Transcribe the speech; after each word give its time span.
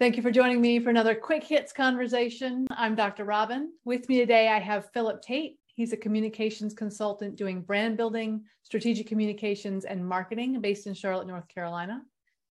Thank 0.00 0.16
you 0.16 0.22
for 0.22 0.30
joining 0.30 0.62
me 0.62 0.80
for 0.80 0.88
another 0.88 1.14
quick 1.14 1.44
hits 1.44 1.74
conversation. 1.74 2.66
I'm 2.70 2.94
Dr. 2.94 3.26
Robin. 3.26 3.70
With 3.84 4.08
me 4.08 4.16
today, 4.16 4.48
I 4.48 4.58
have 4.58 4.90
Philip 4.94 5.20
Tate. 5.20 5.58
He's 5.74 5.92
a 5.92 5.98
communications 5.98 6.72
consultant 6.72 7.36
doing 7.36 7.60
brand 7.60 7.98
building, 7.98 8.42
strategic 8.62 9.06
communications, 9.06 9.84
and 9.84 10.02
marketing 10.02 10.58
based 10.62 10.86
in 10.86 10.94
Charlotte, 10.94 11.26
North 11.26 11.46
Carolina. 11.48 12.00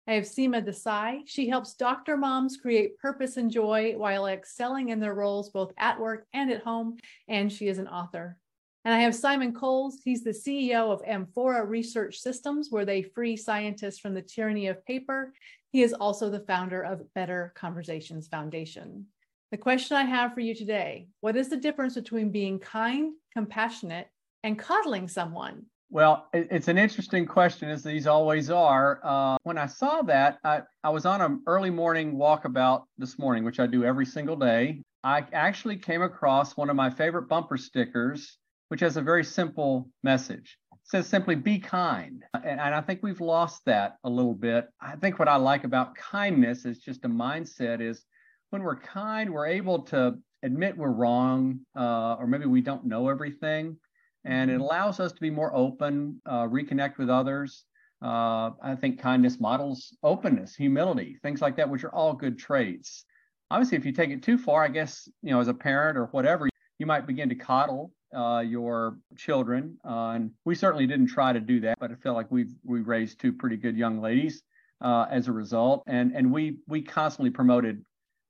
I 0.08 0.14
have 0.14 0.26
Seema 0.26 0.64
Desai. 0.64 1.22
She 1.26 1.50
helps 1.50 1.74
doctor 1.74 2.16
moms 2.16 2.58
create 2.58 3.00
purpose 3.00 3.38
and 3.38 3.50
joy 3.50 3.96
while 3.98 4.28
excelling 4.28 4.90
in 4.90 5.00
their 5.00 5.16
roles 5.16 5.50
both 5.50 5.74
at 5.80 6.00
work 6.00 6.28
and 6.36 6.52
at 6.52 6.62
home, 6.62 7.00
and 7.28 7.52
she 7.52 7.68
is 7.68 7.80
an 7.80 7.88
author. 7.88 8.38
And 8.86 8.94
I 8.94 9.00
have 9.00 9.16
Simon 9.16 9.54
Coles. 9.54 10.00
He's 10.04 10.24
the 10.24 10.30
CEO 10.30 10.92
of 10.92 11.02
Amphora 11.08 11.66
Research 11.66 12.20
Systems, 12.20 12.68
where 12.70 12.86
they 12.86 13.02
free 13.02 13.36
scientists 13.36 13.98
from 13.98 14.14
the 14.14 14.22
tyranny 14.22 14.68
of 14.68 14.86
paper 14.86 15.34
he 15.72 15.82
is 15.82 15.94
also 15.94 16.30
the 16.30 16.42
founder 16.42 16.82
of 16.82 17.14
Better 17.14 17.54
Conversations 17.56 18.28
Foundation. 18.28 19.06
The 19.52 19.58
question 19.58 19.98
I 19.98 20.04
have 20.04 20.34
for 20.34 20.42
you 20.42 20.54
today 20.54 21.08
what 21.22 21.36
is 21.36 21.50
the 21.50 21.58
difference 21.58 21.96
between 21.96 22.32
being 22.32 22.60
kind, 22.60 23.14
compassionate, 23.34 24.08
and 24.44 24.58
coddling 24.60 25.08
someone? 25.08 25.66
Well, 25.90 26.28
it's 26.32 26.70
an 26.70 26.78
interesting 26.78 27.26
question, 27.26 27.70
as 27.70 27.84
these 27.84 28.08
always 28.08 28.50
are. 28.50 29.02
Uh, 29.04 29.36
when 29.44 29.58
I 29.58 29.66
saw 29.66 30.02
that, 30.04 30.40
I, 30.46 30.62
I 30.86 30.90
was 30.90 31.06
on 31.06 31.20
an 31.20 31.44
early 31.48 31.70
morning 31.70 32.14
walkabout 32.14 32.84
this 32.98 33.20
morning, 33.20 33.44
which 33.44 33.60
I 33.60 33.68
do 33.68 33.84
every 33.84 34.06
single 34.06 34.38
day. 34.38 34.84
I 35.04 35.26
actually 35.34 35.76
came 35.76 36.02
across 36.02 36.56
one 36.56 36.70
of 36.70 36.78
my 36.78 36.90
favorite 36.90 37.24
bumper 37.24 37.58
stickers, 37.58 38.38
which 38.70 38.80
has 38.80 38.96
a 38.96 39.02
very 39.02 39.26
simple 39.26 39.90
message 40.02 40.58
says 40.92 41.08
simply 41.08 41.36
be 41.36 41.58
kind. 41.58 42.24
And, 42.34 42.60
and, 42.60 42.76
I 42.76 42.82
think 42.82 43.02
we've 43.02 43.22
lost 43.22 43.62
that 43.66 43.96
a 44.04 44.10
little 44.10 44.34
bit. 44.34 44.68
I 44.82 44.98
think 44.98 45.20
what 45.20 45.30
I 45.30 45.38
like 45.38 45.64
about 45.64 45.96
kindness 45.96 46.66
is 46.66 46.80
just 46.80 47.06
a 47.06 47.08
mindset 47.08 47.80
is 47.80 48.04
when 48.50 48.62
we're 48.62 48.80
kind, 48.80 49.32
we're 49.32 49.48
able 49.48 49.84
to 49.84 50.16
admit 50.44 50.78
we're 50.78 50.92
wrong, 50.92 51.62
uh, 51.78 52.16
or 52.16 52.28
maybe 52.28 52.46
we 52.46 52.60
don't 52.60 52.86
know 52.86 53.08
everything. 53.08 53.78
And 54.26 54.52
it 54.52 54.56
mm-hmm. 54.56 54.64
allows 54.64 55.00
us 55.00 55.14
to 55.14 55.22
be 55.22 55.30
more 55.30 55.56
open, 55.56 56.22
uh, 56.26 56.48
reconnect 56.48 56.98
with 56.98 57.10
others. 57.10 57.64
Uh, 58.04 58.52
I 58.62 58.76
think 58.76 59.00
kindness 59.00 59.40
models 59.40 59.96
openness, 60.04 60.56
humility, 60.56 61.18
things 61.24 61.42
like 61.42 61.56
that, 61.56 61.70
which 61.70 61.86
are 61.86 61.96
all 61.96 62.14
good 62.14 62.38
traits. 62.38 63.06
Obviously, 63.50 63.78
if 63.78 63.86
you 63.86 63.94
take 63.94 64.10
it 64.10 64.24
too 64.24 64.38
far, 64.38 64.64
I 64.64 64.68
guess, 64.68 65.08
you 65.22 65.32
know, 65.32 65.40
as 65.40 65.48
a 65.48 65.54
parent 65.54 65.98
or 65.98 66.08
whatever, 66.08 66.50
you 66.80 66.86
might 66.86 67.08
begin 67.08 67.30
to 67.30 67.36
coddle 67.36 67.94
uh, 68.16 68.44
your 68.46 68.98
children. 69.16 69.78
Uh, 69.86 70.12
and 70.16 70.32
we 70.46 70.56
certainly 70.56 70.88
didn't 70.88 71.08
try 71.08 71.34
to 71.34 71.40
do 71.40 71.60
that, 71.62 71.80
but 71.80 71.92
I 71.92 71.96
feel 71.96 72.14
like 72.14 72.32
we've 72.32 72.54
we 72.64 72.82
raised 72.82 73.20
two 73.20 73.34
pretty 73.34 73.58
good 73.58 73.78
young 73.78 74.02
ladies 74.02 74.44
uh, 74.82 75.06
as 75.10 75.28
a 75.28 75.32
result. 75.32 75.84
And 75.88 76.16
and 76.16 76.32
we 76.32 76.58
we 76.68 76.82
constantly 76.82 77.32
promoted 77.32 77.84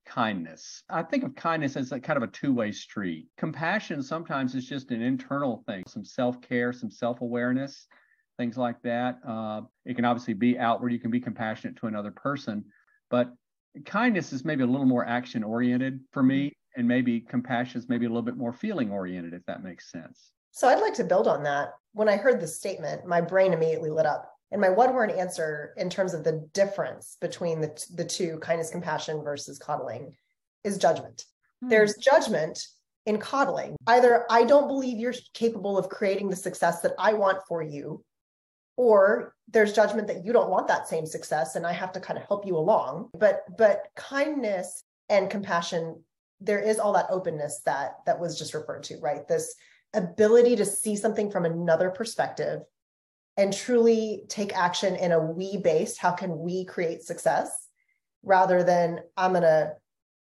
kindness. 0.05 0.83
I 0.89 1.03
think 1.03 1.23
of 1.23 1.35
kindness 1.35 1.75
as 1.77 1.91
a 1.91 1.99
kind 1.99 2.17
of 2.17 2.23
a 2.23 2.27
two-way 2.27 2.71
street. 2.71 3.27
Compassion 3.37 4.01
sometimes 4.01 4.55
is 4.55 4.67
just 4.67 4.91
an 4.91 5.01
internal 5.01 5.63
thing, 5.67 5.83
some 5.87 6.03
self-care, 6.03 6.73
some 6.73 6.89
self-awareness, 6.89 7.87
things 8.37 8.57
like 8.57 8.81
that. 8.81 9.19
Uh, 9.25 9.61
it 9.85 9.95
can 9.95 10.03
obviously 10.03 10.33
be 10.33 10.57
outward. 10.57 10.91
You 10.91 10.99
can 10.99 11.11
be 11.11 11.19
compassionate 11.19 11.77
to 11.77 11.87
another 11.87 12.11
person, 12.11 12.65
but 13.09 13.31
kindness 13.85 14.33
is 14.33 14.43
maybe 14.43 14.63
a 14.63 14.67
little 14.67 14.85
more 14.85 15.05
action 15.05 15.43
oriented 15.43 16.01
for 16.11 16.23
me 16.23 16.51
and 16.75 16.87
maybe 16.87 17.19
compassion 17.19 17.79
is 17.79 17.89
maybe 17.89 18.05
a 18.05 18.09
little 18.09 18.21
bit 18.21 18.37
more 18.37 18.53
feeling 18.53 18.91
oriented, 18.91 19.33
if 19.33 19.45
that 19.45 19.63
makes 19.63 19.91
sense. 19.91 20.31
So 20.51 20.67
I'd 20.67 20.81
like 20.81 20.93
to 20.95 21.03
build 21.03 21.27
on 21.27 21.43
that. 21.43 21.69
When 21.93 22.09
I 22.09 22.17
heard 22.17 22.39
the 22.39 22.47
statement, 22.47 23.05
my 23.05 23.21
brain 23.21 23.53
immediately 23.53 23.89
lit 23.89 24.05
up. 24.05 24.27
And 24.51 24.59
my 24.59 24.69
one 24.69 24.93
word 24.93 25.11
answer 25.11 25.73
in 25.77 25.89
terms 25.89 26.13
of 26.13 26.23
the 26.23 26.45
difference 26.53 27.17
between 27.21 27.61
the, 27.61 27.85
the 27.95 28.03
two 28.03 28.37
kindness, 28.39 28.69
compassion 28.69 29.23
versus 29.23 29.57
coddling 29.57 30.13
is 30.63 30.77
judgment. 30.77 31.23
Hmm. 31.61 31.69
There's 31.69 31.95
judgment 31.95 32.61
in 33.05 33.17
coddling. 33.17 33.75
Either 33.87 34.25
I 34.29 34.43
don't 34.43 34.67
believe 34.67 34.99
you're 34.99 35.13
capable 35.33 35.77
of 35.77 35.89
creating 35.89 36.29
the 36.29 36.35
success 36.35 36.81
that 36.81 36.93
I 36.99 37.13
want 37.13 37.39
for 37.47 37.61
you, 37.63 38.03
or 38.77 39.35
there's 39.47 39.73
judgment 39.73 40.07
that 40.07 40.25
you 40.25 40.33
don't 40.33 40.49
want 40.49 40.67
that 40.67 40.87
same 40.87 41.05
success 41.05 41.55
and 41.55 41.65
I 41.65 41.73
have 41.73 41.91
to 41.93 41.99
kind 41.99 42.17
of 42.17 42.25
help 42.25 42.45
you 42.45 42.57
along. 42.57 43.09
But 43.17 43.43
but 43.57 43.87
kindness 43.95 44.83
and 45.09 45.29
compassion 45.29 46.03
there 46.41 46.59
is 46.59 46.79
all 46.79 46.93
that 46.93 47.07
openness 47.09 47.61
that 47.65 47.97
that 48.05 48.19
was 48.19 48.37
just 48.37 48.53
referred 48.53 48.83
to 48.83 48.97
right? 48.99 49.27
This 49.27 49.55
ability 49.93 50.55
to 50.55 50.65
see 50.65 50.95
something 50.95 51.29
from 51.29 51.45
another 51.45 51.89
perspective 51.89 52.61
and 53.37 53.53
truly 53.53 54.23
take 54.27 54.55
action 54.57 54.95
in 54.95 55.11
a 55.11 55.19
we 55.19 55.57
based 55.57 55.97
how 55.97 56.11
can 56.11 56.39
we 56.39 56.65
create 56.65 57.03
success? 57.03 57.67
Rather 58.23 58.63
than 58.63 58.99
i'm 59.17 59.31
going 59.31 59.43
to 59.43 59.73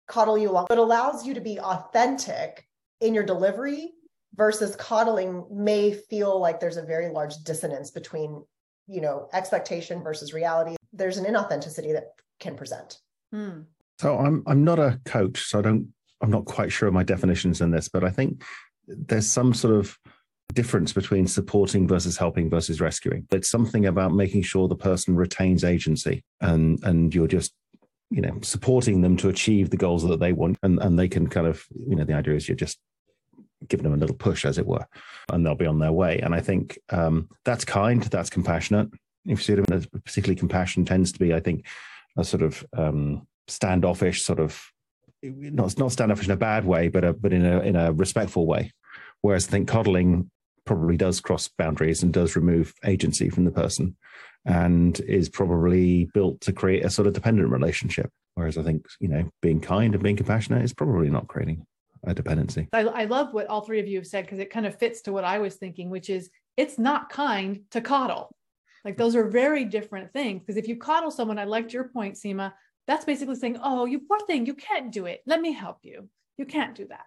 coddle 0.06 0.37
you 0.37 0.50
along. 0.50 0.66
But 0.69 0.78
allows 0.78 1.26
you 1.26 1.34
to 1.34 1.41
be 1.41 1.59
authentic 1.60 2.66
in 3.00 3.15
your 3.15 3.25
delivery 3.25 3.92
versus 4.34 4.77
coddling 4.77 5.47
may 5.50 5.92
feel 5.92 6.38
like 6.38 6.60
there's 6.60 6.77
a 6.77 6.82
very 6.82 7.09
large 7.09 7.37
dissonance 7.44 7.91
between 7.91 8.44
you 8.87 9.00
know 9.00 9.28
expectation 9.32 10.03
versus 10.03 10.34
reality. 10.34 10.77
There's 10.92 11.16
an 11.16 11.25
inauthenticity 11.25 11.92
that 11.92 12.09
can 12.41 12.56
present. 12.56 12.98
Hmm. 13.32 13.60
so 14.00 14.19
i'm 14.19 14.42
i'm 14.48 14.65
not 14.65 14.81
a 14.81 14.98
coach 15.04 15.44
so 15.44 15.60
i 15.60 15.62
don't 15.62 15.87
I'm 16.21 16.31
not 16.31 16.45
quite 16.45 16.73
sure 16.73 16.89
of 16.89 16.95
my 16.95 17.03
definitions 17.03 17.61
in 17.61 17.71
this, 17.71 17.89
but 17.89 18.05
I 18.05 18.11
think 18.11 18.43
there's 18.87 19.31
some 19.31 19.55
sort 19.55 19.75
of 19.75 19.99
difference 20.55 20.93
between 20.93 21.27
supporting 21.27 21.87
versus 21.87 22.17
helping 22.17 22.51
versus 22.51 22.81
rescuing. 22.81 23.27
It's 23.31 23.49
something 23.49 23.87
about 23.87 24.13
making 24.13 24.43
sure 24.43 24.69
the 24.69 24.77
person 24.77 25.15
retains 25.15 25.65
agency 25.65 26.25
and 26.41 26.83
and 26.83 27.15
you're 27.15 27.29
just 27.29 27.55
you 28.11 28.21
know 28.21 28.39
supporting 28.43 29.01
them 29.01 29.17
to 29.19 29.29
achieve 29.29 29.71
the 29.71 29.77
goals 29.77 30.07
that 30.07 30.21
they 30.21 30.33
want. 30.33 30.59
And 30.63 30.81
and 30.81 30.99
they 30.99 31.09
can 31.09 31.29
kind 31.29 31.47
of 31.47 31.65
you 31.89 31.97
know 31.97 32.05
the 32.05 32.15
idea 32.15 32.35
is 32.35 32.49
you're 32.49 32.57
just 32.57 32.79
giving 33.69 33.85
them 33.85 33.95
a 33.95 33.99
little 33.99 34.17
push 34.17 34.45
as 34.47 34.57
it 34.57 34.67
were 34.67 34.87
and 35.31 35.45
they'll 35.45 35.55
be 35.55 35.67
on 35.67 35.79
their 35.79 35.93
way. 35.93 36.19
And 36.19 36.35
i 36.35 36.41
think 36.41 36.79
um, 36.91 37.29
that's 37.45 37.65
kind 37.65 38.03
that's 38.03 38.31
compassionate. 38.31 38.89
If 39.27 39.31
you 39.31 39.37
see 39.37 39.53
it 39.53 40.05
particularly 40.05 40.39
compassion 40.39 40.85
tends 40.85 41.13
to 41.13 41.19
be 41.19 41.35
i 41.35 41.41
think 41.41 41.67
a 42.17 42.25
sort 42.25 42.43
of 42.43 42.65
um, 42.77 43.27
standoffish 43.49 44.23
sort 44.23 44.41
of 44.41 44.61
not 45.23 45.79
not 45.79 45.93
standoffish 45.93 46.27
in 46.27 46.33
a 46.33 46.37
bad 46.37 46.65
way, 46.65 46.89
but 46.89 47.05
a, 47.05 47.13
but 47.13 47.33
in 47.33 47.45
a 47.45 47.61
in 47.61 47.77
a 47.77 47.93
respectful 47.93 48.47
way. 48.47 48.73
Whereas 49.21 49.47
I 49.47 49.51
think 49.51 49.69
coddling 49.69 50.31
probably 50.65 50.97
does 50.97 51.21
cross 51.21 51.49
boundaries 51.49 52.03
and 52.03 52.13
does 52.13 52.37
remove 52.37 52.75
agency 52.85 53.29
from 53.29 53.45
the 53.45 53.51
person, 53.51 53.97
and 54.45 54.99
is 55.01 55.29
probably 55.29 56.07
built 56.15 56.41
to 56.43 56.53
create 56.53 56.85
a 56.85 56.91
sort 56.91 57.07
of 57.07 57.15
dependent 57.15 57.51
relationship. 57.51 58.11
Whereas 58.35 58.57
I 58.57 58.63
think 58.63 58.87
you 59.01 59.09
know 59.09 59.29
being 59.43 59.61
kind 59.61 59.95
and 59.95 60.03
being 60.03 60.17
compassionate 60.17 60.65
is 60.65 60.73
probably 60.73 61.11
not 61.11 61.29
creating 61.29 61.67
a 62.05 62.15
dependency. 62.15 62.69
I, 62.73 62.81
I 62.81 63.05
love 63.05 63.35
what 63.35 63.47
all 63.49 63.61
three 63.61 63.81
of 63.81 63.87
you 63.87 63.99
have 63.99 64.07
said 64.07 64.25
because 64.25 64.39
it 64.39 64.51
kind 64.51 64.67
of 64.67 64.79
fits 64.79 65.03
to 65.03 65.13
what 65.13 65.25
I 65.25 65.39
was 65.39 65.57
thinking, 65.57 65.91
which 65.91 66.09
is 66.09 66.31
it's 66.57 66.79
not 66.79 67.11
kind 67.11 67.63
to 67.73 67.81
coddle. 67.81 68.35
Like 68.85 68.97
those 68.97 69.15
are 69.15 69.29
very 69.29 69.65
different 69.65 70.13
things. 70.13 70.41
Because 70.41 70.57
if 70.57 70.67
you 70.67 70.77
coddle 70.77 71.11
someone, 71.11 71.39
I 71.39 71.45
liked 71.45 71.73
your 71.73 71.89
point, 71.89 72.15
Seema 72.15 72.53
that's 72.91 73.05
basically 73.05 73.37
saying, 73.37 73.56
oh, 73.62 73.84
you 73.84 74.01
poor 74.01 74.19
thing, 74.27 74.45
you 74.45 74.55
can't 74.55 74.91
do 74.91 75.06
it. 75.06 75.23
Let 75.25 75.41
me 75.41 75.53
help 75.53 75.78
you. 75.83 76.09
You 76.39 76.45
can't 76.45 76.75
do 76.75 76.89
that. 76.89 77.06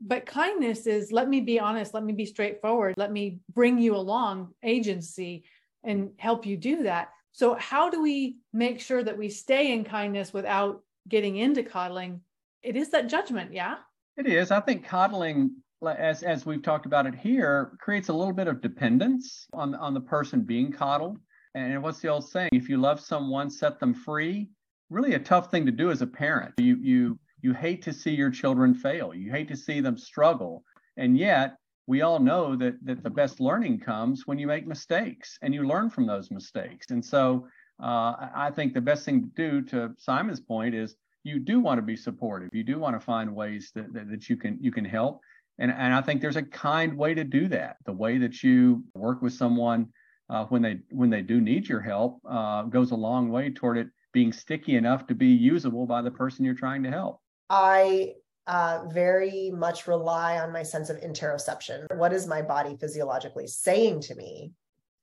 But 0.00 0.26
kindness 0.26 0.86
is 0.86 1.10
let 1.10 1.28
me 1.28 1.40
be 1.40 1.58
honest, 1.58 1.92
let 1.92 2.04
me 2.04 2.12
be 2.12 2.24
straightforward, 2.24 2.94
let 2.96 3.10
me 3.10 3.40
bring 3.52 3.80
you 3.80 3.96
along 3.96 4.50
agency 4.62 5.42
and 5.82 6.10
help 6.18 6.46
you 6.46 6.56
do 6.56 6.84
that. 6.84 7.08
So, 7.32 7.56
how 7.56 7.90
do 7.90 8.00
we 8.00 8.36
make 8.52 8.80
sure 8.80 9.02
that 9.02 9.18
we 9.18 9.28
stay 9.28 9.72
in 9.72 9.82
kindness 9.82 10.32
without 10.32 10.82
getting 11.08 11.36
into 11.38 11.64
coddling? 11.64 12.20
It 12.62 12.76
is 12.76 12.90
that 12.90 13.08
judgment, 13.08 13.52
yeah? 13.52 13.78
It 14.16 14.28
is. 14.28 14.52
I 14.52 14.60
think 14.60 14.86
coddling, 14.86 15.50
as, 15.84 16.22
as 16.22 16.46
we've 16.46 16.62
talked 16.62 16.86
about 16.86 17.06
it 17.06 17.14
here, 17.16 17.76
creates 17.80 18.08
a 18.08 18.12
little 18.12 18.32
bit 18.32 18.46
of 18.46 18.60
dependence 18.60 19.48
on, 19.52 19.74
on 19.74 19.94
the 19.94 20.00
person 20.00 20.42
being 20.42 20.70
coddled. 20.70 21.18
And 21.56 21.82
what's 21.82 21.98
the 21.98 22.08
old 22.08 22.28
saying? 22.28 22.50
If 22.52 22.68
you 22.68 22.76
love 22.76 23.00
someone, 23.00 23.50
set 23.50 23.80
them 23.80 23.94
free 23.94 24.50
really 24.94 25.14
a 25.14 25.18
tough 25.18 25.50
thing 25.50 25.66
to 25.66 25.72
do 25.72 25.90
as 25.90 26.02
a 26.02 26.06
parent. 26.06 26.54
You 26.58 26.76
you 26.76 27.18
you 27.42 27.52
hate 27.52 27.82
to 27.82 27.92
see 27.92 28.12
your 28.14 28.30
children 28.30 28.74
fail. 28.74 29.12
You 29.14 29.30
hate 29.30 29.48
to 29.48 29.56
see 29.56 29.80
them 29.80 29.98
struggle. 29.98 30.64
And 30.96 31.18
yet, 31.18 31.56
we 31.86 32.02
all 32.02 32.20
know 32.20 32.56
that 32.56 32.74
that 32.84 33.02
the 33.02 33.10
best 33.10 33.40
learning 33.40 33.80
comes 33.80 34.26
when 34.26 34.38
you 34.38 34.46
make 34.46 34.66
mistakes 34.66 35.38
and 35.42 35.52
you 35.52 35.66
learn 35.66 35.90
from 35.90 36.06
those 36.06 36.30
mistakes. 36.30 36.90
And 36.90 37.04
so, 37.04 37.46
uh, 37.82 38.30
I 38.34 38.50
think 38.54 38.72
the 38.72 38.80
best 38.80 39.04
thing 39.04 39.22
to 39.22 39.28
do, 39.36 39.62
to 39.70 39.94
Simon's 39.98 40.40
point, 40.40 40.74
is 40.74 40.96
you 41.24 41.38
do 41.40 41.60
want 41.60 41.78
to 41.78 41.82
be 41.82 41.96
supportive. 41.96 42.50
You 42.52 42.64
do 42.64 42.78
want 42.78 42.94
to 42.94 43.00
find 43.00 43.34
ways 43.34 43.72
that, 43.74 43.92
that, 43.92 44.08
that 44.10 44.28
you 44.28 44.36
can 44.36 44.58
you 44.60 44.70
can 44.70 44.84
help. 44.84 45.20
And, 45.58 45.70
and 45.70 45.94
I 45.94 46.00
think 46.00 46.20
there's 46.20 46.36
a 46.36 46.42
kind 46.42 46.96
way 46.96 47.14
to 47.14 47.24
do 47.24 47.48
that. 47.48 47.76
The 47.86 47.92
way 47.92 48.18
that 48.18 48.42
you 48.42 48.84
work 48.94 49.22
with 49.22 49.32
someone 49.32 49.88
uh, 50.28 50.44
when 50.46 50.62
they 50.62 50.78
when 50.90 51.10
they 51.10 51.22
do 51.22 51.40
need 51.40 51.68
your 51.68 51.80
help 51.80 52.20
uh, 52.28 52.62
goes 52.62 52.90
a 52.92 52.96
long 52.96 53.30
way 53.30 53.50
toward 53.50 53.78
it 53.78 53.88
being 54.14 54.32
sticky 54.32 54.76
enough 54.76 55.06
to 55.08 55.14
be 55.14 55.26
usable 55.26 55.84
by 55.86 56.00
the 56.00 56.10
person 56.10 56.44
you're 56.44 56.54
trying 56.54 56.82
to 56.84 56.90
help? 56.90 57.20
I 57.50 58.14
uh, 58.46 58.84
very 58.88 59.50
much 59.50 59.86
rely 59.86 60.38
on 60.38 60.52
my 60.52 60.62
sense 60.62 60.88
of 60.88 60.96
interoception. 60.98 61.94
What 61.96 62.12
is 62.12 62.26
my 62.26 62.40
body 62.40 62.76
physiologically 62.80 63.46
saying 63.46 64.00
to 64.02 64.14
me? 64.14 64.52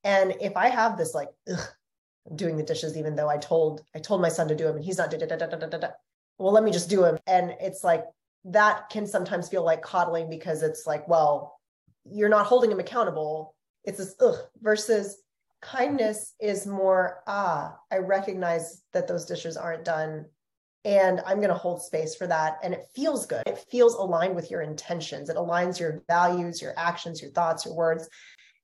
And 0.04 0.36
if 0.42 0.58
I 0.58 0.70
have 0.70 0.98
this 0.98 1.14
like, 1.14 1.30
ugh, 1.52 1.68
I'm 2.30 2.36
doing 2.36 2.58
the 2.58 2.64
dishes, 2.64 2.98
even 2.98 3.16
though 3.16 3.30
I 3.30 3.38
told 3.38 3.84
I 3.96 4.00
told 4.00 4.22
my 4.22 4.30
son 4.30 4.48
to 4.48 4.56
do 4.56 4.66
them 4.66 4.78
and 4.78 4.86
he's 4.86 4.98
not. 4.98 5.12
Da, 5.12 5.18
da, 5.18 5.36
da, 5.36 5.90
well, 6.38 6.54
let 6.54 6.64
me 6.64 6.72
just 6.72 6.90
do 6.90 7.04
it. 7.04 7.22
And 7.28 7.56
it's 7.60 7.84
like 7.84 8.06
that 8.46 8.90
can 8.90 9.06
sometimes 9.06 9.50
feel 9.50 9.64
like 9.64 9.82
coddling 9.82 10.30
because 10.30 10.64
it's 10.64 10.88
like, 10.88 11.08
well, 11.08 11.60
you're 12.06 12.30
not 12.30 12.46
holding 12.46 12.72
him 12.72 12.80
accountable. 12.80 13.56
It's 13.84 13.98
this 13.98 14.16
ugh 14.20 14.38
versus 14.62 15.18
kindness 15.62 16.34
is 16.40 16.66
more, 16.66 17.24
ah, 17.28 17.78
I 17.92 17.98
recognize 17.98 18.84
that 18.94 19.08
those 19.08 19.26
dishes 19.26 19.58
aren't 19.58 19.86
done 19.86 20.26
and 20.84 21.22
I'm 21.26 21.38
going 21.38 21.50
to 21.50 21.56
hold 21.56 21.84
space 21.84 22.16
for 22.16 22.26
that. 22.28 22.58
And 22.64 22.74
it 22.74 22.88
feels 22.96 23.28
good. 23.28 23.44
It 23.46 23.64
feels 23.70 23.94
aligned 23.96 24.36
with 24.36 24.50
your 24.50 24.62
intentions. 24.62 25.30
It 25.30 25.38
aligns 25.38 25.80
your 25.80 26.04
values, 26.08 26.62
your 26.62 26.74
actions, 26.76 27.22
your 27.22 27.32
thoughts, 27.32 27.66
your 27.66 27.76
words. 27.76 28.10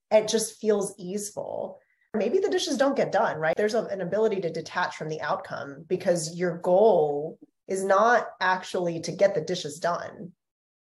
It 0.10 0.28
just 0.28 0.60
feels 0.60 0.96
easeful. 0.98 1.80
Maybe 2.16 2.40
the 2.40 2.50
dishes 2.50 2.78
don't 2.78 2.96
get 2.96 3.12
done, 3.12 3.38
right? 3.38 3.56
There's 3.56 3.76
a, 3.76 3.84
an 3.86 4.02
ability 4.02 4.42
to 4.42 4.52
detach 4.52 4.96
from 4.96 5.10
the 5.10 5.22
outcome 5.22 5.86
because 5.88 6.36
your 6.36 6.58
goal 6.58 7.38
is 7.68 7.84
not 7.84 8.30
actually 8.42 9.02
to 9.02 9.12
get 9.12 9.36
the 9.36 9.42
dishes 9.42 9.80
done. 9.80 10.32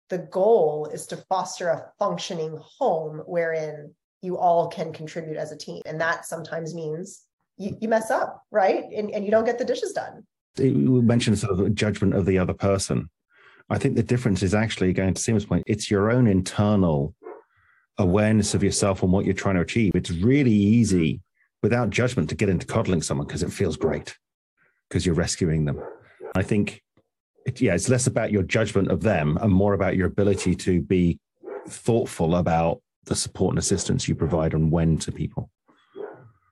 The 0.09 0.19
goal 0.19 0.89
is 0.93 1.07
to 1.07 1.17
foster 1.17 1.67
a 1.67 1.91
functioning 1.99 2.57
home 2.61 3.23
wherein 3.25 3.93
you 4.21 4.37
all 4.37 4.67
can 4.67 4.91
contribute 4.91 5.37
as 5.37 5.51
a 5.51 5.57
team. 5.57 5.81
And 5.85 5.99
that 6.01 6.25
sometimes 6.25 6.73
means 6.73 7.23
you, 7.57 7.77
you 7.79 7.87
mess 7.87 8.11
up, 8.11 8.43
right? 8.51 8.85
And, 8.95 9.11
and 9.11 9.25
you 9.25 9.31
don't 9.31 9.45
get 9.45 9.57
the 9.57 9.65
dishes 9.65 9.93
done. 9.93 10.25
You 10.57 11.01
mentioned 11.01 11.37
sort 11.37 11.59
of 11.59 11.75
judgment 11.75 12.15
of 12.15 12.25
the 12.25 12.37
other 12.39 12.53
person. 12.53 13.09
I 13.69 13.77
think 13.77 13.95
the 13.95 14.03
difference 14.03 14.43
is 14.43 14.53
actually 14.53 14.93
going 14.93 15.13
to 15.13 15.21
Seema's 15.21 15.45
point, 15.45 15.63
it's 15.67 15.91
your 15.91 16.09
own 16.09 16.27
internal 16.27 17.13
awareness 17.97 18.53
of 18.53 18.63
yourself 18.63 19.03
and 19.03 19.11
what 19.11 19.25
you're 19.25 19.33
trying 19.33 19.55
to 19.55 19.61
achieve. 19.61 19.91
It's 19.93 20.11
really 20.11 20.51
easy 20.51 21.21
without 21.61 21.89
judgment 21.89 22.29
to 22.29 22.35
get 22.35 22.49
into 22.49 22.65
coddling 22.65 23.01
someone 23.01 23.27
because 23.27 23.43
it 23.43 23.51
feels 23.51 23.75
great 23.75 24.15
because 24.87 25.05
you're 25.05 25.15
rescuing 25.15 25.65
them. 25.65 25.81
I 26.35 26.43
think, 26.43 26.81
it, 27.45 27.59
yeah, 27.59 27.73
it's 27.73 27.89
less 27.89 28.07
about 28.07 28.31
your 28.31 28.43
judgment 28.43 28.89
of 28.89 29.01
them 29.01 29.37
and 29.41 29.51
more 29.51 29.73
about 29.73 29.95
your 29.95 30.07
ability 30.07 30.55
to 30.55 30.81
be 30.81 31.19
thoughtful 31.67 32.35
about 32.35 32.81
the 33.07 33.15
support 33.15 33.51
and 33.51 33.59
assistance 33.59 34.07
you 34.07 34.15
provide 34.15 34.53
and 34.53 34.71
when 34.71 34.97
to 34.99 35.11
people. 35.11 35.49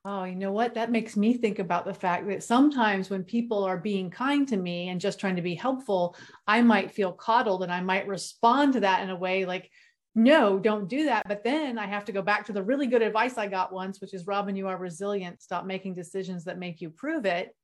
Oh, 0.08 0.24
you 0.24 0.36
know 0.36 0.52
what? 0.52 0.76
That 0.76 0.92
makes 0.92 1.18
me 1.18 1.34
think 1.34 1.58
about 1.58 1.84
the 1.84 1.94
fact 1.94 2.28
that 2.28 2.44
sometimes 2.44 3.10
when 3.10 3.24
people 3.24 3.64
are 3.64 3.78
being 3.78 4.12
kind 4.12 4.48
to 4.48 4.58
me 4.58 4.90
and 4.90 5.02
just 5.02 5.20
trying 5.20 5.36
to 5.36 5.42
be 5.42 5.56
helpful, 5.56 6.16
I 6.46 6.62
might 6.62 6.92
feel 6.92 7.12
coddled 7.12 7.64
and 7.64 7.72
I 7.72 7.82
might 7.82 8.08
respond 8.08 8.74
to 8.74 8.82
that 8.82 9.02
in 9.02 9.10
a 9.10 9.16
way 9.16 9.46
like, 9.46 9.72
no, 10.14 10.60
don't 10.60 10.88
do 10.88 11.06
that. 11.06 11.28
But 11.28 11.44
then 11.44 11.80
I 11.80 11.88
have 11.88 12.06
to 12.06 12.12
go 12.12 12.22
back 12.22 12.46
to 12.46 12.54
the 12.54 12.62
really 12.62 12.86
good 12.86 13.02
advice 13.02 13.38
I 13.38 13.48
got 13.48 13.74
once, 13.74 14.00
which 14.00 14.14
is 14.14 14.28
Robin, 14.28 14.56
you 14.56 14.68
are 14.68 14.78
resilient. 14.78 15.42
Stop 15.42 15.66
making 15.66 15.96
decisions 15.96 16.46
that 16.46 16.60
make 16.60 16.82
you 16.82 16.92
prove 16.92 17.26
it. 17.26 17.56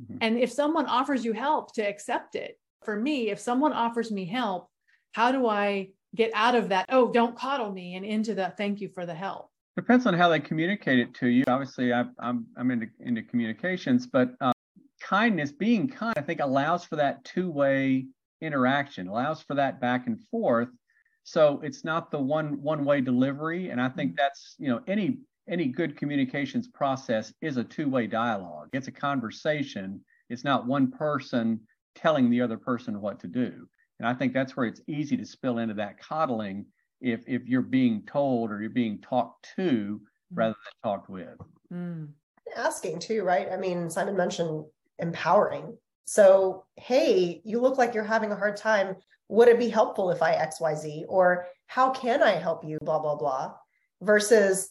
Mm-hmm. 0.00 0.16
And 0.22 0.38
if 0.38 0.50
someone 0.50 0.86
offers 0.86 1.22
you 1.22 1.34
help, 1.34 1.74
to 1.74 1.82
accept 1.82 2.34
it. 2.34 2.58
For 2.82 2.96
me, 2.96 3.28
if 3.28 3.38
someone 3.38 3.74
offers 3.74 4.10
me 4.10 4.24
help, 4.24 4.70
how 5.12 5.32
do 5.32 5.46
I 5.46 5.90
get 6.14 6.30
out 6.34 6.54
of 6.54 6.68
that? 6.70 6.86
Oh, 6.88 7.12
don't 7.12 7.36
coddle 7.36 7.72
me 7.72 7.96
and 7.96 8.04
into 8.04 8.34
the 8.34 8.52
thank 8.56 8.80
you 8.80 8.88
for 8.88 9.06
the 9.06 9.14
help. 9.14 9.50
Depends 9.76 10.06
on 10.06 10.14
how 10.14 10.28
they 10.28 10.40
communicate 10.40 10.98
it 10.98 11.14
to 11.14 11.28
you. 11.28 11.44
Obviously, 11.46 11.92
I, 11.92 12.04
I'm 12.18 12.46
I'm 12.56 12.70
into 12.70 12.86
into 13.00 13.22
communications, 13.22 14.06
but 14.06 14.34
uh, 14.40 14.52
kindness, 15.00 15.52
being 15.52 15.88
kind, 15.88 16.14
I 16.16 16.22
think 16.22 16.40
allows 16.40 16.84
for 16.84 16.96
that 16.96 17.24
two 17.24 17.50
way 17.50 18.06
interaction, 18.40 19.08
allows 19.08 19.42
for 19.42 19.54
that 19.54 19.80
back 19.80 20.06
and 20.06 20.18
forth. 20.30 20.68
So 21.24 21.60
it's 21.62 21.84
not 21.84 22.10
the 22.10 22.18
one 22.18 22.60
one 22.62 22.84
way 22.84 23.00
delivery, 23.00 23.70
and 23.70 23.80
I 23.80 23.88
think 23.88 24.12
mm-hmm. 24.12 24.16
that's 24.18 24.56
you 24.58 24.68
know 24.68 24.80
any 24.86 25.18
any 25.48 25.66
good 25.66 25.96
communications 25.96 26.68
process 26.68 27.32
is 27.40 27.56
a 27.56 27.64
two 27.64 27.88
way 27.88 28.06
dialogue. 28.06 28.68
It's 28.72 28.88
a 28.88 28.92
conversation. 28.92 30.00
It's 30.28 30.44
not 30.44 30.66
one 30.66 30.90
person 30.90 31.60
telling 31.94 32.30
the 32.30 32.40
other 32.40 32.56
person 32.56 33.00
what 33.00 33.20
to 33.20 33.26
do. 33.26 33.68
And 34.00 34.08
I 34.08 34.14
think 34.14 34.32
that's 34.32 34.56
where 34.56 34.64
it's 34.64 34.80
easy 34.86 35.16
to 35.18 35.26
spill 35.26 35.58
into 35.58 35.74
that 35.74 36.00
coddling 36.00 36.64
if 37.02 37.20
if 37.28 37.46
you're 37.46 37.60
being 37.60 38.02
told 38.06 38.50
or 38.50 38.60
you're 38.60 38.70
being 38.70 38.98
talked 39.00 39.50
to 39.56 39.62
mm. 39.62 40.00
rather 40.34 40.54
than 40.64 40.90
talked 40.90 41.10
with. 41.10 41.36
Mm. 41.72 42.08
Asking 42.56 42.98
too, 42.98 43.22
right? 43.22 43.48
I 43.52 43.58
mean, 43.58 43.90
Simon 43.90 44.16
mentioned 44.16 44.64
empowering. 44.98 45.76
So, 46.06 46.64
hey, 46.76 47.42
you 47.44 47.60
look 47.60 47.76
like 47.76 47.94
you're 47.94 48.02
having 48.02 48.32
a 48.32 48.36
hard 48.36 48.56
time. 48.56 48.96
Would 49.28 49.48
it 49.48 49.58
be 49.58 49.68
helpful 49.68 50.10
if 50.10 50.22
I 50.22 50.34
XYZ? 50.34 51.04
Or 51.06 51.46
how 51.66 51.90
can 51.90 52.22
I 52.22 52.32
help 52.32 52.64
you? 52.64 52.78
Blah, 52.82 52.98
blah, 52.98 53.14
blah. 53.14 53.54
Versus, 54.00 54.70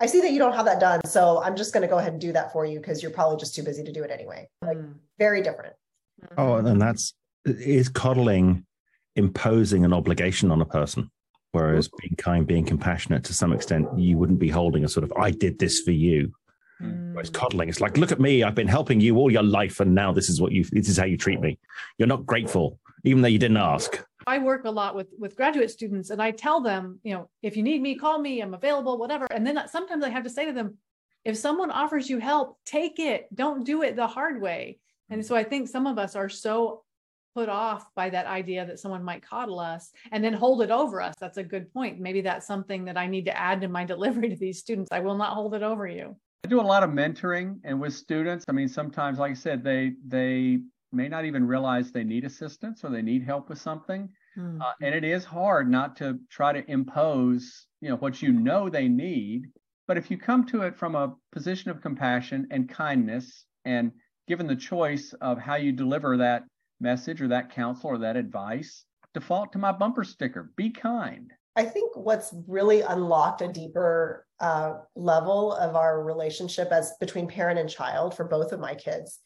I 0.00 0.06
see 0.06 0.20
that 0.22 0.32
you 0.32 0.40
don't 0.40 0.54
have 0.54 0.64
that 0.64 0.80
done. 0.80 1.00
So 1.04 1.40
I'm 1.40 1.54
just 1.54 1.72
going 1.72 1.82
to 1.82 1.88
go 1.88 1.98
ahead 1.98 2.12
and 2.12 2.20
do 2.20 2.32
that 2.32 2.52
for 2.52 2.64
you 2.64 2.80
because 2.80 3.02
you're 3.02 3.12
probably 3.12 3.36
just 3.36 3.54
too 3.54 3.62
busy 3.62 3.84
to 3.84 3.92
do 3.92 4.02
it 4.02 4.10
anyway. 4.10 4.48
Like, 4.62 4.78
mm. 4.78 4.94
very 5.18 5.42
different. 5.42 5.74
Oh, 6.36 6.54
and 6.54 6.80
that's 6.80 7.14
is 7.44 7.88
coddling 7.88 8.64
imposing 9.16 9.84
an 9.84 9.92
obligation 9.92 10.50
on 10.50 10.60
a 10.60 10.66
person. 10.66 11.10
Whereas 11.52 11.88
being 12.00 12.16
kind, 12.16 12.46
being 12.46 12.64
compassionate 12.64 13.22
to 13.24 13.34
some 13.34 13.52
extent, 13.52 13.86
you 13.96 14.18
wouldn't 14.18 14.40
be 14.40 14.48
holding 14.48 14.84
a 14.84 14.88
sort 14.88 15.04
of, 15.04 15.12
I 15.16 15.30
did 15.30 15.58
this 15.60 15.80
for 15.80 15.92
you. 15.92 16.32
Mm. 16.82 17.12
Whereas 17.12 17.30
coddling, 17.30 17.68
it's 17.68 17.80
like, 17.80 17.96
look 17.96 18.10
at 18.10 18.18
me, 18.18 18.42
I've 18.42 18.56
been 18.56 18.66
helping 18.66 19.00
you 19.00 19.16
all 19.18 19.30
your 19.30 19.44
life, 19.44 19.78
and 19.78 19.94
now 19.94 20.10
this 20.10 20.28
is 20.28 20.40
what 20.40 20.50
you, 20.50 20.64
this 20.72 20.88
is 20.88 20.98
how 20.98 21.04
you 21.04 21.16
treat 21.16 21.40
me. 21.40 21.60
You're 21.96 22.08
not 22.08 22.26
grateful, 22.26 22.80
even 23.04 23.22
though 23.22 23.28
you 23.28 23.38
didn't 23.38 23.58
ask. 23.58 24.04
I 24.26 24.38
work 24.38 24.64
a 24.64 24.70
lot 24.70 24.96
with 24.96 25.08
with 25.16 25.36
graduate 25.36 25.70
students, 25.70 26.10
and 26.10 26.20
I 26.20 26.32
tell 26.32 26.60
them, 26.60 26.98
you 27.04 27.14
know, 27.14 27.30
if 27.42 27.56
you 27.56 27.62
need 27.62 27.80
me, 27.80 27.94
call 27.94 28.18
me. 28.18 28.40
I'm 28.40 28.54
available, 28.54 28.98
whatever. 28.98 29.26
And 29.30 29.46
then 29.46 29.60
sometimes 29.68 30.02
I 30.02 30.08
have 30.08 30.24
to 30.24 30.30
say 30.30 30.46
to 30.46 30.52
them, 30.52 30.78
if 31.24 31.36
someone 31.36 31.70
offers 31.70 32.10
you 32.10 32.18
help, 32.18 32.58
take 32.66 32.98
it. 32.98 33.28
Don't 33.34 33.64
do 33.64 33.82
it 33.82 33.94
the 33.94 34.06
hard 34.06 34.40
way. 34.40 34.78
And 35.10 35.24
so 35.24 35.36
I 35.36 35.44
think 35.44 35.68
some 35.68 35.86
of 35.86 35.98
us 35.98 36.16
are 36.16 36.28
so 36.28 36.82
put 37.34 37.48
off 37.48 37.92
by 37.94 38.08
that 38.10 38.26
idea 38.26 38.64
that 38.64 38.78
someone 38.78 39.02
might 39.02 39.22
coddle 39.22 39.58
us 39.58 39.90
and 40.12 40.22
then 40.22 40.32
hold 40.32 40.62
it 40.62 40.70
over 40.70 41.02
us. 41.02 41.14
That's 41.20 41.38
a 41.38 41.42
good 41.42 41.72
point. 41.72 42.00
Maybe 42.00 42.20
that's 42.20 42.46
something 42.46 42.84
that 42.84 42.96
I 42.96 43.06
need 43.06 43.24
to 43.26 43.36
add 43.36 43.60
to 43.62 43.68
my 43.68 43.84
delivery 43.94 44.28
to 44.30 44.36
these 44.36 44.58
students. 44.58 44.88
I 44.92 45.00
will 45.00 45.16
not 45.16 45.34
hold 45.34 45.54
it 45.54 45.62
over 45.62 45.86
you. 45.86 46.16
I 46.44 46.48
do 46.48 46.60
a 46.60 46.62
lot 46.62 46.82
of 46.82 46.90
mentoring 46.90 47.58
and 47.64 47.80
with 47.80 47.94
students. 47.94 48.44
I 48.48 48.52
mean, 48.52 48.68
sometimes, 48.68 49.18
like 49.18 49.32
I 49.32 49.34
said, 49.34 49.64
they 49.64 49.94
they 50.06 50.60
may 50.92 51.08
not 51.08 51.24
even 51.24 51.46
realize 51.46 51.90
they 51.90 52.04
need 52.04 52.24
assistance 52.24 52.84
or 52.84 52.90
they 52.90 53.02
need 53.02 53.24
help 53.24 53.48
with 53.48 53.58
something. 53.58 54.08
Mm-hmm. 54.38 54.60
Uh, 54.60 54.72
and 54.82 54.94
it 54.94 55.04
is 55.04 55.24
hard 55.24 55.68
not 55.70 55.96
to 55.96 56.18
try 56.30 56.52
to 56.52 56.70
impose, 56.70 57.66
you 57.80 57.88
know, 57.88 57.96
what 57.96 58.22
you 58.22 58.32
know 58.32 58.68
they 58.68 58.88
need. 58.88 59.46
But 59.88 59.98
if 59.98 60.10
you 60.10 60.18
come 60.18 60.46
to 60.46 60.62
it 60.62 60.76
from 60.76 60.94
a 60.94 61.14
position 61.32 61.70
of 61.70 61.82
compassion 61.82 62.46
and 62.50 62.68
kindness 62.68 63.44
and 63.64 63.90
given 64.28 64.46
the 64.46 64.56
choice 64.56 65.12
of 65.20 65.38
how 65.38 65.56
you 65.56 65.72
deliver 65.72 66.16
that 66.18 66.44
message 66.80 67.20
or 67.20 67.28
that 67.28 67.54
counsel 67.54 67.90
or 67.90 67.98
that 67.98 68.16
advice, 68.16 68.84
default 69.12 69.52
to 69.52 69.58
my 69.58 69.72
bumper 69.72 70.04
sticker 70.04 70.52
be 70.56 70.70
kind. 70.70 71.32
I 71.56 71.64
think 71.64 71.96
what's 71.96 72.34
really 72.48 72.80
unlocked 72.80 73.40
a 73.42 73.48
deeper 73.48 74.26
uh, 74.40 74.74
level 74.96 75.52
of 75.52 75.76
our 75.76 76.02
relationship 76.02 76.68
as 76.72 76.94
between 76.98 77.28
parent 77.28 77.58
and 77.58 77.70
child 77.70 78.16
for 78.16 78.24
both 78.24 78.52
of 78.52 78.58
my 78.60 78.74
kids 78.74 79.20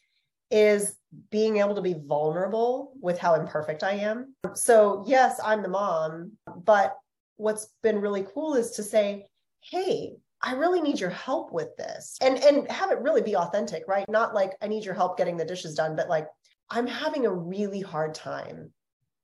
is 0.50 0.96
being 1.30 1.58
able 1.58 1.74
to 1.74 1.82
be 1.82 1.94
vulnerable 2.06 2.92
with 3.00 3.18
how 3.18 3.34
imperfect 3.34 3.82
I 3.82 3.92
am. 3.92 4.34
So, 4.54 5.04
yes, 5.06 5.40
I'm 5.44 5.62
the 5.62 5.68
mom, 5.68 6.32
but 6.64 6.96
what's 7.36 7.68
been 7.82 8.00
really 8.00 8.26
cool 8.34 8.54
is 8.54 8.72
to 8.72 8.82
say, 8.82 9.26
hey, 9.60 10.16
I 10.40 10.52
really 10.52 10.80
need 10.80 11.00
your 11.00 11.10
help 11.10 11.52
with 11.52 11.76
this. 11.76 12.16
And 12.20 12.38
and 12.38 12.70
have 12.70 12.92
it 12.92 13.00
really 13.00 13.22
be 13.22 13.36
authentic, 13.36 13.82
right? 13.88 14.04
Not 14.08 14.34
like 14.34 14.52
I 14.62 14.68
need 14.68 14.84
your 14.84 14.94
help 14.94 15.18
getting 15.18 15.36
the 15.36 15.44
dishes 15.44 15.74
done, 15.74 15.96
but 15.96 16.08
like 16.08 16.28
I'm 16.70 16.86
having 16.86 17.26
a 17.26 17.32
really 17.32 17.80
hard 17.80 18.14
time. 18.14 18.72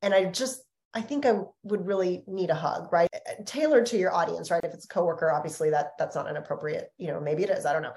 And 0.02 0.14
I 0.14 0.26
just, 0.26 0.62
I 0.92 1.00
think 1.00 1.26
I 1.26 1.40
would 1.64 1.86
really 1.86 2.22
need 2.26 2.50
a 2.50 2.54
hug, 2.54 2.92
right? 2.92 3.08
Tailored 3.46 3.86
to 3.86 3.98
your 3.98 4.14
audience, 4.14 4.50
right? 4.50 4.64
If 4.64 4.74
it's 4.74 4.84
a 4.84 4.88
coworker, 4.88 5.30
obviously 5.30 5.70
that 5.70 5.92
that's 5.98 6.14
not 6.14 6.28
inappropriate. 6.28 6.90
You 6.98 7.08
know, 7.08 7.20
maybe 7.20 7.42
it 7.42 7.50
is. 7.50 7.66
I 7.66 7.72
don't 7.72 7.82
know. 7.82 7.94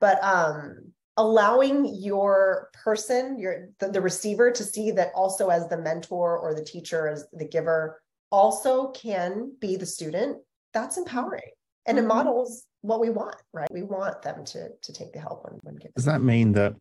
But 0.00 0.22
um 0.22 0.92
allowing 1.16 1.94
your 1.94 2.70
person, 2.72 3.38
your 3.38 3.68
the, 3.78 3.88
the 3.88 4.00
receiver 4.00 4.50
to 4.50 4.64
see 4.64 4.90
that 4.92 5.12
also 5.14 5.48
as 5.48 5.68
the 5.68 5.76
mentor 5.76 6.38
or 6.38 6.54
the 6.54 6.64
teacher, 6.64 7.06
as 7.08 7.26
the 7.32 7.44
giver, 7.44 8.02
also 8.30 8.90
can 8.90 9.54
be 9.60 9.76
the 9.76 9.86
student, 9.86 10.38
that's 10.72 10.96
empowering. 10.96 11.42
And 11.86 11.98
mm-hmm. 11.98 12.06
it 12.06 12.08
models 12.08 12.64
what 12.80 13.00
we 13.00 13.10
want, 13.10 13.36
right? 13.52 13.68
We 13.70 13.82
want 13.82 14.22
them 14.22 14.44
to 14.46 14.70
to 14.82 14.92
take 14.92 15.12
the 15.12 15.20
help 15.20 15.44
when, 15.44 15.60
when 15.62 15.76
given. 15.76 15.92
Does 15.94 16.06
that 16.06 16.22
mean 16.22 16.52
that 16.52 16.74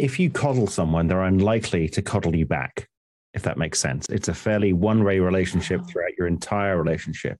if 0.00 0.18
you 0.18 0.30
coddle 0.30 0.66
someone, 0.66 1.06
they're 1.06 1.22
unlikely 1.22 1.88
to 1.90 2.00
coddle 2.00 2.34
you 2.34 2.46
back, 2.46 2.88
if 3.34 3.42
that 3.42 3.58
makes 3.58 3.78
sense. 3.78 4.06
It's 4.08 4.28
a 4.28 4.34
fairly 4.34 4.72
one 4.72 5.04
way 5.04 5.20
relationship 5.20 5.82
throughout 5.86 6.16
your 6.16 6.26
entire 6.26 6.82
relationship. 6.82 7.38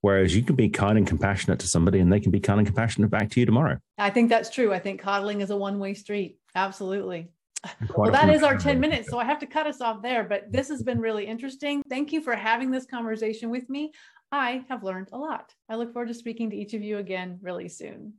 Whereas 0.00 0.34
you 0.34 0.42
can 0.42 0.56
be 0.56 0.68
kind 0.68 0.98
and 0.98 1.06
compassionate 1.06 1.60
to 1.60 1.68
somebody 1.68 2.00
and 2.00 2.12
they 2.12 2.18
can 2.18 2.32
be 2.32 2.40
kind 2.40 2.58
and 2.58 2.66
compassionate 2.66 3.08
back 3.08 3.30
to 3.30 3.40
you 3.40 3.46
tomorrow. 3.46 3.78
I 3.98 4.10
think 4.10 4.30
that's 4.30 4.50
true. 4.50 4.72
I 4.72 4.80
think 4.80 5.00
coddling 5.00 5.42
is 5.42 5.50
a 5.50 5.56
one 5.56 5.78
way 5.78 5.94
street. 5.94 6.38
Absolutely. 6.56 7.30
Well, 7.96 8.10
that 8.10 8.28
is 8.28 8.42
our 8.42 8.58
10 8.58 8.80
minutes. 8.80 9.08
So 9.08 9.20
I 9.20 9.24
have 9.24 9.38
to 9.38 9.46
cut 9.46 9.68
us 9.68 9.80
off 9.80 10.02
there, 10.02 10.24
but 10.24 10.50
this 10.50 10.68
has 10.68 10.82
been 10.82 10.98
really 10.98 11.24
interesting. 11.24 11.84
Thank 11.88 12.12
you 12.12 12.20
for 12.20 12.34
having 12.34 12.72
this 12.72 12.84
conversation 12.84 13.50
with 13.50 13.70
me. 13.70 13.92
I 14.32 14.64
have 14.68 14.82
learned 14.82 15.10
a 15.12 15.18
lot. 15.18 15.54
I 15.68 15.76
look 15.76 15.92
forward 15.92 16.08
to 16.08 16.14
speaking 16.14 16.50
to 16.50 16.56
each 16.56 16.74
of 16.74 16.82
you 16.82 16.98
again 16.98 17.38
really 17.40 17.68
soon. 17.68 18.14